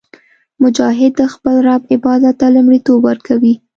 [0.61, 3.53] مجاهد د خپل رب عبادت ته لومړیتوب ورکوي.